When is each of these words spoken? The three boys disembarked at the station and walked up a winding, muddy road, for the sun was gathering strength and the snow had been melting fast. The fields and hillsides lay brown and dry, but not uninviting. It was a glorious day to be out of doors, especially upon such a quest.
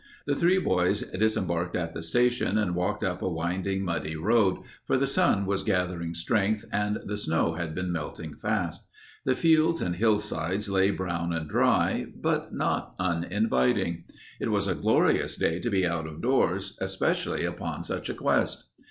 The 0.25 0.35
three 0.35 0.57
boys 0.57 1.01
disembarked 1.03 1.75
at 1.75 1.93
the 1.93 2.01
station 2.01 2.57
and 2.57 2.73
walked 2.73 3.03
up 3.03 3.21
a 3.21 3.29
winding, 3.29 3.85
muddy 3.85 4.15
road, 4.15 4.63
for 4.83 4.97
the 4.97 5.05
sun 5.05 5.45
was 5.45 5.61
gathering 5.61 6.15
strength 6.15 6.65
and 6.71 6.97
the 7.05 7.17
snow 7.17 7.53
had 7.53 7.75
been 7.75 7.91
melting 7.91 8.33
fast. 8.33 8.89
The 9.25 9.35
fields 9.35 9.79
and 9.79 9.95
hillsides 9.97 10.67
lay 10.69 10.89
brown 10.89 11.31
and 11.33 11.47
dry, 11.47 12.07
but 12.15 12.51
not 12.51 12.95
uninviting. 12.97 14.05
It 14.39 14.49
was 14.49 14.65
a 14.65 14.73
glorious 14.73 15.35
day 15.37 15.59
to 15.59 15.69
be 15.69 15.85
out 15.85 16.07
of 16.07 16.19
doors, 16.19 16.75
especially 16.81 17.45
upon 17.45 17.83
such 17.83 18.09
a 18.09 18.15
quest. 18.15 18.71